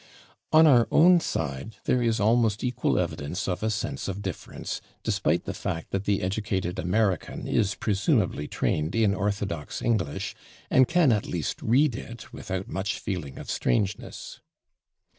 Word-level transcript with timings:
"On 0.51 0.65
our 0.65 0.87
own 0.89 1.19
side 1.19 1.75
there 1.83 2.01
is 2.01 2.19
almost 2.19 2.63
equal 2.63 2.97
evidence 2.97 3.47
of 3.47 3.61
a 3.61 3.69
sense 3.69 4.07
of 4.07 4.23
difference, 4.23 4.81
despite 5.03 5.43
the 5.43 5.53
fact 5.53 5.91
that 5.91 6.05
the 6.05 6.23
educated 6.23 6.79
American 6.79 7.45
is 7.47 7.75
presumably 7.75 8.47
trained 8.47 8.95
in 8.95 9.13
orthodox 9.13 9.79
English, 9.79 10.33
and 10.71 10.87
can 10.87 11.11
at 11.11 11.27
least 11.27 11.61
read 11.61 11.93
it 11.95 12.33
without 12.33 12.67
much 12.67 12.97
feeling 12.97 13.37
of 13.37 13.51
strangeness. 13.51 14.41